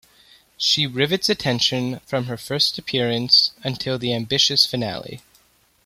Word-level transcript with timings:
She 0.57 0.87
rivets 0.87 1.29
attention 1.29 1.99
from 2.07 2.25
her 2.25 2.35
first 2.35 2.79
appearance 2.79 3.51
until 3.63 3.99
the 3.99 4.15
ambitious 4.15 4.65
finale. 4.65 5.21